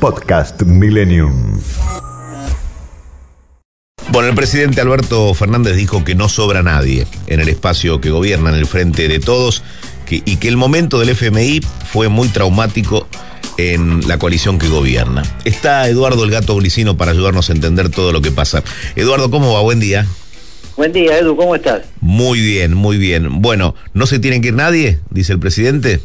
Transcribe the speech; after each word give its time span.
Podcast 0.00 0.62
Millennium. 0.62 1.60
Bueno, 4.10 4.28
el 4.28 4.34
presidente 4.36 4.80
Alberto 4.80 5.34
Fernández 5.34 5.76
dijo 5.76 6.04
que 6.04 6.14
no 6.14 6.28
sobra 6.28 6.62
nadie 6.62 7.06
en 7.26 7.40
el 7.40 7.48
espacio 7.48 8.00
que 8.00 8.10
gobierna, 8.10 8.50
en 8.50 8.56
el 8.56 8.66
frente 8.66 9.08
de 9.08 9.18
todos, 9.18 9.64
y 10.08 10.36
que 10.36 10.48
el 10.48 10.56
momento 10.56 11.00
del 11.00 11.10
FMI 11.10 11.60
fue 11.90 12.08
muy 12.08 12.28
traumático 12.28 13.08
en 13.56 14.06
la 14.06 14.18
coalición 14.18 14.58
que 14.58 14.68
gobierna. 14.68 15.22
Está 15.44 15.88
Eduardo 15.88 16.22
el 16.24 16.30
Gato 16.30 16.54
Glicino 16.56 16.96
para 16.96 17.10
ayudarnos 17.10 17.50
a 17.50 17.52
entender 17.52 17.88
todo 17.90 18.12
lo 18.12 18.22
que 18.22 18.30
pasa. 18.30 18.62
Eduardo, 18.94 19.30
¿cómo 19.30 19.52
va? 19.52 19.62
Buen 19.62 19.80
día. 19.80 20.06
Buen 20.76 20.92
día, 20.92 21.18
Edu, 21.18 21.36
¿cómo 21.36 21.56
estás? 21.56 21.82
Muy 22.00 22.40
bien, 22.40 22.72
muy 22.74 22.98
bien. 22.98 23.42
Bueno, 23.42 23.74
¿no 23.94 24.06
se 24.06 24.20
tiene 24.20 24.40
que 24.40 24.48
ir 24.48 24.54
nadie? 24.54 25.00
Dice 25.10 25.32
el 25.32 25.40
presidente. 25.40 26.00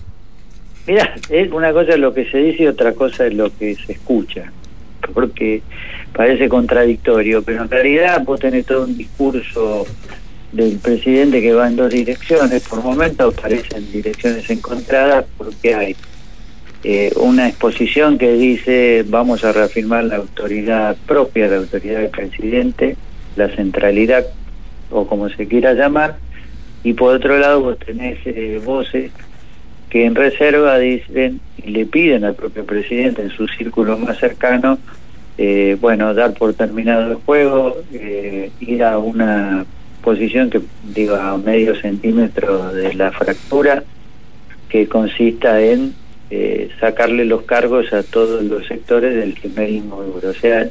Mira, 0.86 1.16
una 1.52 1.72
cosa 1.72 1.94
es 1.94 2.00
lo 2.00 2.14
que 2.14 2.30
se 2.30 2.38
dice 2.40 2.64
y 2.64 2.68
otra 2.68 2.94
cosa 2.94 3.26
es 3.26 3.34
lo 3.34 3.56
que 3.56 3.76
se 3.76 3.94
escucha. 3.94 4.52
Porque 5.14 5.62
parece 6.14 6.50
contradictorio, 6.50 7.44
pero 7.44 7.64
en 7.64 7.70
realidad 7.70 8.22
vos 8.26 8.40
tenés 8.40 8.66
todo 8.66 8.86
un 8.86 8.98
discurso 8.98 9.86
del 10.52 10.78
presidente 10.78 11.42
que 11.42 11.54
va 11.54 11.68
en 11.68 11.76
dos 11.76 11.92
direcciones. 11.92 12.68
Por 12.68 12.84
momentos 12.84 13.34
parecen 13.34 13.92
direcciones 13.92 14.50
encontradas 14.50 15.26
porque 15.38 15.74
hay 15.74 15.96
eh, 16.84 17.12
una 17.16 17.48
exposición 17.48 18.18
que 18.18 18.34
dice 18.34 19.06
vamos 19.08 19.46
a 19.46 19.54
reafirmar 19.54 20.04
la 20.04 20.18
autoridad 20.18 20.98
propia, 21.08 21.48
la 21.48 21.58
autoridad 21.58 22.02
del 22.02 22.10
presidente, 22.10 22.98
la 23.36 23.48
centralidad 23.56 24.26
o 24.92 25.08
como 25.08 25.30
se 25.30 25.48
quiera 25.48 25.74
llamar, 25.74 26.18
y 26.84 26.94
por 26.94 27.16
otro 27.16 27.38
lado 27.40 27.62
vos 27.62 27.80
tenés 27.80 28.20
eh, 28.26 28.62
voces 28.64 29.12
que 29.94 30.06
en 30.06 30.16
reserva 30.16 30.80
dicen 30.80 31.40
y 31.64 31.70
le 31.70 31.86
piden 31.86 32.26
al 32.26 32.34
propio 32.34 32.66
presidente 32.66 33.22
en 33.22 33.30
su 33.30 33.48
círculo 33.48 33.96
más 33.96 34.18
cercano, 34.18 34.80
eh, 35.38 35.78
bueno, 35.80 36.16
dar 36.16 36.34
por 36.34 36.56
terminado 36.56 37.12
el 37.12 37.18
juego, 37.18 37.78
eh, 37.94 38.50
ir 38.60 38.84
a 38.84 38.98
una 38.98 39.68
posición 40.04 40.50
que 40.50 40.62
digo 40.96 41.16
a 41.16 41.38
medio 41.38 41.76
centímetro 41.76 42.74
de 42.74 42.96
la 42.96 43.12
fractura, 43.12 43.84
que 44.68 44.88
consista 44.88 45.62
en 45.62 45.94
eh, 46.32 46.72
sacarle 46.80 47.26
los 47.26 47.44
cargos 47.44 47.94
a 47.94 48.02
todos 48.02 48.44
los 48.44 48.66
sectores 48.66 49.14
del 49.14 49.36
kirchnerismo 49.36 50.02
duro. 50.02 50.30
O 50.30 50.34
sea, 50.34 50.68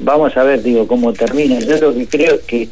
vamos 0.00 0.36
a 0.36 0.42
ver, 0.42 0.64
digo, 0.64 0.88
cómo 0.88 1.12
termina. 1.12 1.60
Yo 1.60 1.78
lo 1.78 1.94
que 1.94 2.08
creo 2.08 2.34
es 2.34 2.40
que 2.40 2.68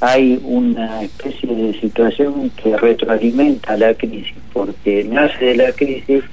hay 0.00 0.38
una 0.44 1.02
especie 1.02 1.54
de 1.54 1.80
situación 1.80 2.50
que 2.62 2.76
retroalimenta 2.76 3.76
la 3.76 3.94
crisis, 3.94 4.34
porque 4.64 5.04
nace 5.04 5.44
de 5.44 5.56
la 5.56 5.72
crisis 5.72 6.24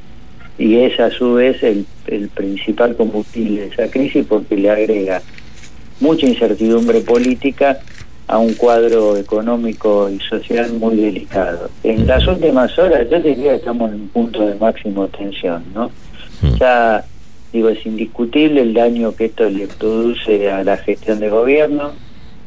y 0.57 0.77
es 0.77 0.99
a 0.99 1.09
su 1.09 1.33
vez 1.33 1.61
el, 1.63 1.85
el 2.07 2.29
principal 2.29 2.95
combustible 2.95 3.61
de 3.61 3.67
esa 3.67 3.89
crisis 3.89 4.25
porque 4.27 4.55
le 4.55 4.69
agrega 4.69 5.21
mucha 5.99 6.25
incertidumbre 6.25 7.01
política 7.01 7.79
a 8.27 8.37
un 8.37 8.53
cuadro 8.53 9.17
económico 9.17 10.09
y 10.09 10.19
social 10.19 10.71
muy 10.73 10.95
delicado. 10.95 11.69
En 11.83 12.07
las 12.07 12.25
últimas 12.27 12.77
horas 12.79 13.07
yo 13.09 13.19
diría 13.19 13.51
que 13.51 13.57
estamos 13.57 13.91
en 13.91 14.01
un 14.01 14.07
punto 14.07 14.45
de 14.45 14.55
máximo 14.55 15.07
tensión, 15.09 15.63
¿no? 15.73 15.91
Mm. 16.41 16.55
Ya 16.57 17.03
digo, 17.51 17.69
es 17.69 17.85
indiscutible 17.85 18.61
el 18.61 18.73
daño 18.73 19.13
que 19.15 19.25
esto 19.25 19.49
le 19.49 19.67
produce 19.67 20.49
a 20.49 20.63
la 20.63 20.77
gestión 20.77 21.19
de 21.19 21.29
gobierno, 21.29 21.91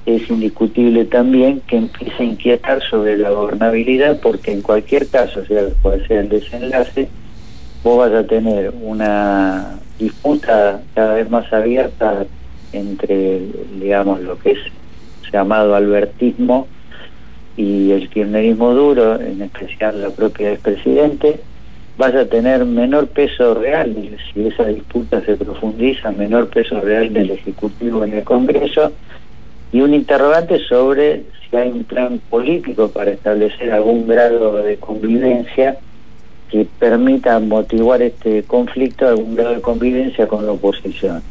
es 0.06 0.28
indiscutible 0.28 1.06
también 1.06 1.60
que 1.66 1.76
empiece 1.76 2.22
a 2.22 2.26
inquietar 2.26 2.82
sobre 2.82 3.16
la 3.16 3.30
gobernabilidad 3.30 4.20
porque 4.20 4.52
en 4.52 4.62
cualquier 4.62 5.08
caso, 5.08 5.44
sea 5.46 5.64
cual 5.80 6.06
sea 6.06 6.20
el 6.20 6.28
desenlace, 6.28 7.08
vos 7.82 7.98
vas 7.98 8.12
a 8.12 8.26
tener 8.26 8.72
una 8.82 9.78
disputa 9.98 10.82
cada 10.94 11.14
vez 11.14 11.30
más 11.30 11.50
abierta 11.52 12.26
entre, 12.72 13.40
digamos, 13.80 14.20
lo 14.20 14.38
que 14.38 14.52
es 14.52 14.58
llamado 15.32 15.74
albertismo 15.74 16.68
y 17.56 17.92
el 17.92 18.08
kirchnerismo 18.08 18.74
duro, 18.74 19.20
en 19.20 19.42
especial 19.42 20.02
la 20.02 20.10
propia 20.10 20.52
expresidente, 20.52 21.40
vas 21.96 22.14
a 22.14 22.26
tener 22.26 22.64
menor 22.64 23.06
peso 23.08 23.54
real, 23.54 23.94
si 24.32 24.46
esa 24.46 24.64
disputa 24.64 25.20
se 25.24 25.36
profundiza, 25.36 26.10
menor 26.10 26.48
peso 26.48 26.80
real 26.80 27.12
del 27.12 27.30
Ejecutivo 27.30 28.04
en 28.04 28.14
el 28.14 28.24
Congreso, 28.24 28.92
y 29.74 29.80
un 29.80 29.92
interrogante 29.92 30.60
sobre 30.68 31.24
si 31.50 31.56
hay 31.56 31.68
un 31.68 31.82
plan 31.82 32.20
político 32.30 32.90
para 32.90 33.10
establecer 33.10 33.72
algún 33.72 34.06
grado 34.06 34.62
de 34.62 34.76
convivencia 34.76 35.78
que 36.48 36.64
permita 36.78 37.40
motivar 37.40 38.00
este 38.00 38.44
conflicto, 38.44 39.08
algún 39.08 39.34
grado 39.34 39.56
de 39.56 39.60
convivencia 39.60 40.28
con 40.28 40.46
la 40.46 40.52
oposición. 40.52 41.24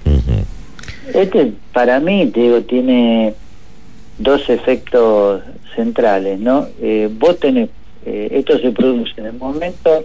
Este, 1.14 1.54
para 1.72 2.02
mí, 2.02 2.26
digo, 2.26 2.62
tiene 2.64 3.34
dos 4.18 4.50
efectos 4.50 5.42
centrales, 5.74 6.38
¿no? 6.38 6.68
Eh, 6.82 7.10
vos 7.18 7.40
tenés, 7.40 7.70
eh, 8.06 8.28
esto 8.32 8.60
se 8.60 8.72
produce 8.72 9.14
en 9.22 9.28
el 9.28 9.34
momento 9.38 10.04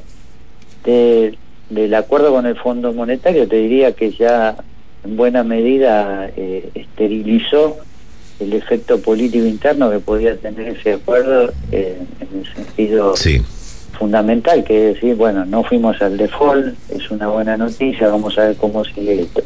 del 0.84 1.94
acuerdo 1.94 2.30
con 2.30 2.46
el 2.46 2.54
Fondo 2.54 2.92
Monetario, 2.92 3.48
te 3.48 3.56
diría 3.56 3.90
que 3.94 4.12
ya 4.12 4.54
en 5.02 5.16
buena 5.16 5.42
medida 5.42 6.30
eh, 6.36 6.70
esterilizó 6.76 7.78
el 8.40 8.52
efecto 8.52 9.00
político 9.00 9.46
interno 9.46 9.90
que 9.90 9.98
podía 9.98 10.36
tener 10.36 10.68
ese 10.76 10.94
acuerdo 10.94 11.52
eh, 11.72 11.98
en 12.20 12.38
el 12.38 12.54
sentido 12.54 13.14
fundamental, 13.98 14.62
que 14.64 14.90
es 14.90 14.94
decir, 14.94 15.16
bueno, 15.16 15.44
no 15.44 15.64
fuimos 15.64 16.00
al 16.00 16.16
default, 16.16 16.74
es 16.90 17.10
una 17.10 17.28
buena 17.28 17.56
noticia, 17.56 18.08
vamos 18.08 18.38
a 18.38 18.46
ver 18.46 18.56
cómo 18.56 18.84
sigue 18.84 19.22
esto. 19.22 19.42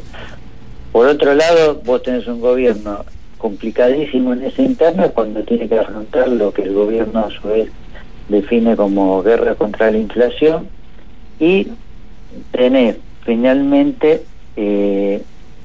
Por 0.91 1.07
otro 1.07 1.33
lado, 1.33 1.81
vos 1.83 2.03
tenés 2.03 2.27
un 2.27 2.39
gobierno 2.39 3.03
complicadísimo 3.39 4.33
en 4.33 4.43
ese 4.43 4.61
interno 4.61 5.09
cuando 5.11 5.43
tiene 5.43 5.67
que 5.67 5.79
afrontar 5.79 6.29
lo 6.29 6.53
que 6.53 6.61
el 6.61 6.73
gobierno 6.73 7.19
a 7.19 7.31
su 7.31 7.47
vez 7.47 7.69
define 8.29 8.75
como 8.75 9.21
guerra 9.21 9.55
contra 9.55 9.91
la 9.91 9.97
inflación 9.97 10.67
y 11.39 11.67
tenés 12.51 12.97
finalmente 13.25 14.23
eh, 14.55 15.21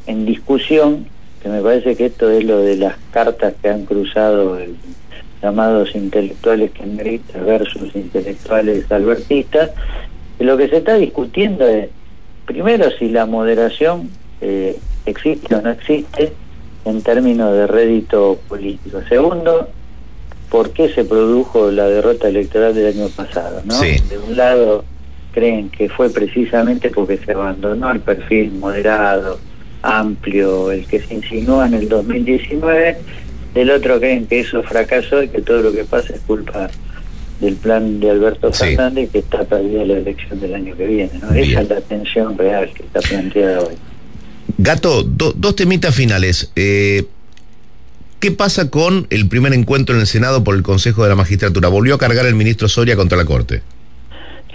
en 0.06 0.26
discusión 0.26 1.06
que 1.42 1.48
me 1.48 1.60
parece 1.60 1.96
que 1.96 2.06
esto 2.06 2.30
es 2.30 2.44
lo 2.44 2.58
de 2.58 2.76
las 2.76 2.96
cartas 3.12 3.54
que 3.60 3.68
han 3.68 3.84
cruzado 3.84 4.58
el, 4.58 4.76
llamados 5.42 5.94
intelectuales 5.94 6.70
kirchneristas 6.72 7.44
versus 7.44 7.94
intelectuales 7.94 8.90
albertistas, 8.90 9.70
que 10.36 10.44
lo 10.44 10.56
que 10.56 10.68
se 10.68 10.78
está 10.78 10.94
discutiendo 10.94 11.66
es, 11.66 11.88
primero, 12.46 12.90
si 12.98 13.08
la 13.08 13.26
moderación 13.26 14.10
eh, 14.40 14.76
existe 15.06 15.54
o 15.54 15.62
no 15.62 15.70
existe 15.70 16.32
en 16.84 17.02
términos 17.02 17.52
de 17.52 17.66
rédito 17.66 18.38
político. 18.48 19.00
Segundo, 19.08 19.68
por 20.50 20.70
qué 20.70 20.88
se 20.88 21.04
produjo 21.04 21.70
la 21.70 21.86
derrota 21.88 22.28
electoral 22.28 22.74
del 22.74 22.98
año 22.98 23.08
pasado. 23.08 23.60
¿no? 23.64 23.80
De 23.80 24.18
un 24.18 24.36
lado, 24.36 24.84
creen 25.32 25.70
que 25.70 25.88
fue 25.88 26.10
precisamente 26.10 26.90
porque 26.90 27.18
se 27.18 27.32
abandonó 27.32 27.90
el 27.90 28.00
perfil 28.00 28.52
moderado, 28.52 29.38
amplio 29.82 30.70
el 30.70 30.86
que 30.86 31.00
se 31.00 31.14
insinúa 31.14 31.66
en 31.66 31.74
el 31.74 31.88
2019, 31.88 32.96
del 33.54 33.70
otro 33.70 33.98
creen 33.98 34.26
que 34.26 34.40
eso 34.40 34.62
fracasó 34.62 35.22
y 35.22 35.28
que 35.28 35.40
todo 35.40 35.62
lo 35.62 35.72
que 35.72 35.84
pasa 35.84 36.14
es 36.14 36.20
culpa 36.20 36.70
del 37.40 37.54
plan 37.56 38.00
de 38.00 38.10
Alberto 38.10 38.52
Fernández 38.52 39.10
que 39.10 39.18
está 39.18 39.44
perdida 39.44 39.84
la 39.84 39.98
elección 39.98 40.40
del 40.40 40.54
año 40.54 40.76
que 40.76 40.86
viene. 40.86 41.12
¿no? 41.20 41.32
Esa 41.32 41.60
es 41.62 41.68
la 41.68 41.80
tensión 41.80 42.36
real 42.36 42.70
que 42.74 42.82
está 42.82 43.00
planteada 43.00 43.60
hoy. 43.60 43.74
Gato, 44.58 45.04
dos 45.04 45.54
temitas 45.54 45.94
finales. 45.94 46.50
Eh, 46.56 47.04
¿Qué 48.18 48.32
pasa 48.32 48.70
con 48.70 49.06
el 49.10 49.28
primer 49.28 49.52
encuentro 49.52 49.94
en 49.94 50.00
el 50.00 50.06
Senado 50.08 50.42
por 50.42 50.56
el 50.56 50.62
Consejo 50.62 51.04
de 51.04 51.10
la 51.10 51.14
Magistratura? 51.14 51.68
¿Volvió 51.68 51.94
a 51.94 51.98
cargar 51.98 52.26
el 52.26 52.34
ministro 52.34 52.66
Soria 52.66 52.96
contra 52.96 53.16
la 53.16 53.24
Corte? 53.24 53.62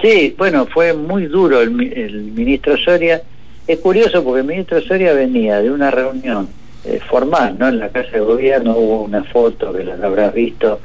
Sí, 0.02 0.36
bueno, 0.38 0.68
fue 0.74 0.94
muy 0.94 1.28
duro 1.28 1.62
el, 1.62 1.94
el 1.94 2.22
ministro 2.24 2.76
Soria 2.78 3.22
es 3.68 3.80
curioso 3.80 4.24
porque 4.24 4.42
el 4.42 4.48
ministro 4.48 4.82
Soria 4.82 5.14
venía 5.14 5.62
de 5.62 5.72
una 5.72 5.92
reunión 5.92 6.50
eh, 6.86 7.00
formal, 7.10 7.56
¿no? 7.58 7.70
En 7.70 7.80
la 7.80 7.90
Casa 7.90 8.12
de 8.12 8.20
Gobierno 8.20 8.76
hubo 8.78 9.04
una 9.04 9.24
foto 9.24 9.74
que 9.74 9.84
la 9.84 9.94
habrás 10.06 10.34
visto 10.34 10.80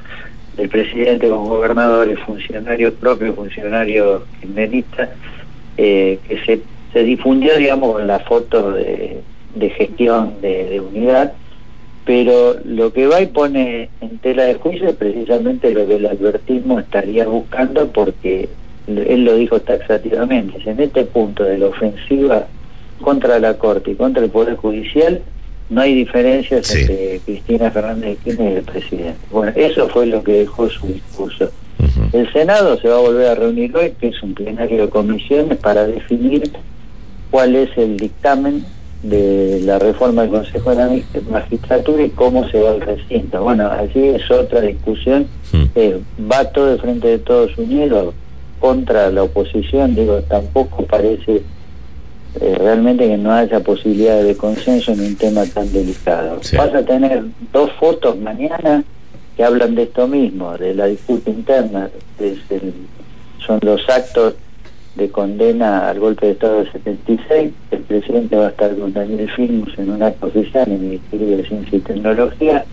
del 0.57 0.69
presidente 0.69 1.29
con 1.29 1.49
gobernadores, 1.49 2.19
funcionarios 2.21 2.95
propios, 2.95 3.35
funcionarios 3.35 4.23
kirchneristas, 4.41 5.11
eh, 5.77 6.19
que 6.27 6.39
se 6.45 6.61
se 6.93 7.03
difundió, 7.05 7.57
digamos, 7.57 8.03
la 8.05 8.21
foto 8.21 8.73
de, 8.73 9.23
gestión 9.77 10.35
de, 10.41 10.65
de 10.65 10.81
unidad, 10.81 11.33
pero 12.05 12.57
lo 12.65 12.93
que 12.93 13.07
va 13.07 13.21
y 13.21 13.27
pone 13.27 13.91
en 14.01 14.19
tela 14.19 14.45
de 14.45 14.55
juicio 14.55 14.89
es 14.89 14.97
precisamente 14.97 15.73
lo 15.73 15.87
que 15.87 15.97
el 15.97 16.07
albertismo 16.07 16.81
estaría 16.81 17.27
buscando 17.27 17.89
porque 17.89 18.49
él 18.87 19.25
lo 19.25 19.35
dijo 19.35 19.61
taxativamente, 19.61 20.59
en 20.65 20.81
este 20.81 21.05
punto 21.05 21.45
de 21.45 21.59
la 21.59 21.67
ofensiva 21.67 22.47
contra 23.00 23.39
la 23.39 23.55
Corte 23.59 23.93
y 23.93 23.95
contra 23.95 24.23
el 24.25 24.31
Poder 24.31 24.56
Judicial, 24.56 25.23
no 25.71 25.81
hay 25.83 25.95
diferencias 25.95 26.67
Sí. 26.67 26.81
entre 26.81 27.21
Cristina 27.25 27.71
Fernández 27.71 28.11
de 28.11 28.17
Kirchner 28.17 28.53
y 28.53 28.56
el 28.56 28.62
presidente. 28.62 29.17
Bueno, 29.31 29.53
eso 29.55 29.89
fue 29.89 30.06
lo 30.06 30.23
que 30.23 30.33
dejó 30.41 30.69
su 30.71 30.87
discurso. 30.87 31.50
El 32.12 32.33
Senado 32.33 32.79
se 32.81 32.89
va 32.89 32.97
a 32.97 33.00
volver 33.00 33.29
a 33.29 33.35
reunir 33.35 33.77
hoy, 33.77 33.93
que 34.00 34.09
es 34.09 34.23
un 34.23 34.35
plenario 34.35 34.83
de 34.83 34.89
comisiones, 34.89 35.59
para 35.59 35.87
definir 35.87 36.50
cuál 37.31 37.55
es 37.55 37.69
el 37.77 37.97
dictamen 37.99 38.65
de 39.03 39.61
la 39.62 39.79
reforma 39.79 40.23
del 40.23 40.31
Consejo 40.33 40.71
de 40.71 40.77
la 40.77 40.91
Magistratura 41.31 42.03
y 42.03 42.11
cómo 42.11 42.49
se 42.49 42.61
va 42.61 42.71
al 42.71 42.81
recinto. 42.81 43.43
Bueno, 43.43 43.71
allí 43.71 44.09
es 44.09 44.29
otra 44.31 44.61
discusión. 44.62 45.27
Eh, 45.77 45.99
va 46.31 46.44
todo 46.47 46.67
de 46.67 46.79
frente 46.79 47.06
de 47.09 47.19
todos 47.19 47.56
unidos 47.59 48.15
contra 48.59 49.11
la 49.11 49.23
oposición. 49.23 49.94
Digo, 49.94 50.21
tampoco 50.23 50.85
parece 50.85 51.43
eh, 52.41 52.55
realmente 52.59 53.07
que 53.09 53.17
no 53.17 53.33
haya 53.33 53.61
posibilidad 53.61 54.23
de 54.23 54.37
consenso 54.37 54.93
en 54.93 55.01
un 55.01 55.17
tema 55.17 55.45
tan 55.47 55.73
delicado. 55.73 56.39
Sí. 56.43 56.57
Vas 56.57 56.75
a 56.75 56.83
tener 56.83 57.23
dos 57.53 57.71
fotos 57.81 58.17
mañana 58.19 58.85
que 59.37 59.45
hablan 59.45 59.75
de 59.75 59.85
esto 59.85 60.07
mismo, 60.09 60.57
de 60.59 60.75
la 60.75 60.87
disputa 60.87 61.31
interna, 61.31 61.89
es 62.19 62.39
el- 62.51 62.75
son 63.47 63.59
los 63.63 63.81
actos 63.89 64.35
de 64.97 65.09
condena 65.11 65.89
al 65.89 66.01
golpe 66.01 66.27
de 66.27 66.33
Estado 66.33 66.59
del 66.59 66.73
76. 66.73 67.53
El 67.71 67.79
presidente 67.83 68.35
va 68.37 68.47
a 68.47 68.51
estar 68.51 68.77
con 68.77 68.93
Daniel 68.93 69.31
Filmus 69.37 69.79
en 69.79 69.91
un 69.91 70.03
acto 70.03 70.27
oficial 70.27 70.67
en 70.67 70.75
el 70.75 70.81
Ministerio 70.81 71.37
de 71.37 71.45
Ciencia 71.47 71.79
y 71.79 71.81
Tecnología. 71.81 72.65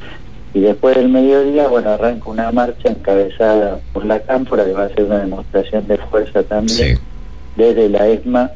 Y 0.56 0.62
después 0.62 0.96
del 0.96 1.10
mediodía, 1.10 1.68
bueno, 1.68 1.92
arranca 1.92 2.30
una 2.30 2.52
marcha 2.52 2.90
encabezada 2.90 3.80
por 3.94 4.06
la 4.06 4.20
Cámpora, 4.22 4.66
que 4.66 4.72
va 4.72 4.86
a 4.86 4.90
ser 4.90 5.04
una 5.04 5.20
demostración 5.20 5.86
de 5.88 5.98
fuerza 5.98 6.42
también 6.44 6.96
Sí. 6.98 7.02
desde 7.58 7.90
la 7.90 8.08
ESMA 8.08 8.52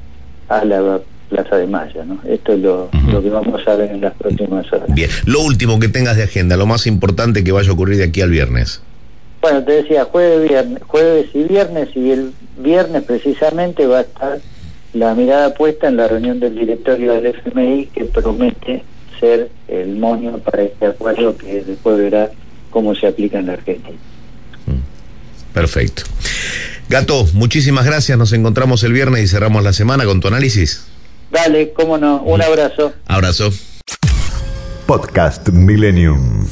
a 0.49 0.65
la 0.65 0.99
Plaza 1.29 1.57
de 1.57 1.67
Mayo. 1.67 2.03
¿no? 2.05 2.19
Esto 2.27 2.53
es 2.53 2.59
lo, 2.59 2.89
lo 3.11 3.21
que 3.21 3.29
vamos 3.29 3.61
a 3.67 3.75
ver 3.75 3.91
en 3.91 4.01
las 4.01 4.13
próximas 4.15 4.71
horas. 4.73 4.93
Bien. 4.93 5.09
Lo 5.25 5.41
último 5.41 5.79
que 5.79 5.87
tengas 5.87 6.17
de 6.17 6.23
agenda, 6.23 6.57
lo 6.57 6.65
más 6.65 6.87
importante 6.87 7.43
que 7.43 7.51
vaya 7.51 7.69
a 7.69 7.73
ocurrir 7.73 7.97
de 7.97 8.05
aquí 8.05 8.21
al 8.21 8.31
viernes. 8.31 8.81
Bueno, 9.41 9.63
te 9.63 9.71
decía, 9.71 10.03
jueves, 10.05 10.49
viernes, 10.49 10.83
jueves 10.85 11.27
y 11.33 11.43
viernes, 11.43 11.89
y 11.95 12.11
el 12.11 12.33
viernes 12.57 13.03
precisamente 13.03 13.87
va 13.87 13.99
a 13.99 14.01
estar 14.01 14.39
la 14.93 15.13
mirada 15.13 15.53
puesta 15.53 15.87
en 15.87 15.97
la 15.97 16.07
reunión 16.07 16.39
del 16.39 16.55
directorio 16.55 17.13
del 17.13 17.27
FMI 17.27 17.85
que 17.93 18.05
promete 18.05 18.83
ser 19.19 19.49
el 19.67 19.95
moño 19.97 20.39
para 20.39 20.63
este 20.63 20.87
acuerdo 20.87 21.37
que 21.37 21.63
después 21.63 21.97
verá 21.97 22.31
cómo 22.69 22.95
se 22.95 23.07
aplica 23.07 23.39
en 23.39 23.47
la 23.47 23.53
Argentina. 23.53 23.97
Perfecto. 25.53 26.03
Gato, 26.89 27.27
muchísimas 27.33 27.85
gracias. 27.85 28.17
Nos 28.17 28.33
encontramos 28.33 28.83
el 28.83 28.93
viernes 28.93 29.23
y 29.23 29.27
cerramos 29.27 29.63
la 29.63 29.73
semana 29.73 30.05
con 30.05 30.21
tu 30.21 30.27
análisis. 30.27 30.85
Dale, 31.31 31.71
cómo 31.73 31.99
no, 31.99 32.23
un 32.23 32.41
abrazo. 32.41 32.93
Abrazo. 33.05 33.53
Podcast 34.87 35.49
Millennium. 35.49 36.47